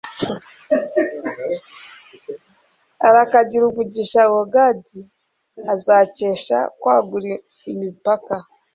[3.07, 5.01] arakagira umugisha uwo gadi
[5.73, 7.33] azakesha kwagura
[7.71, 8.33] imipaka